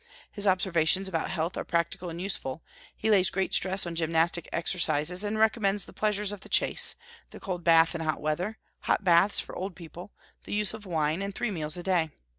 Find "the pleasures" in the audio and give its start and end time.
5.85-6.31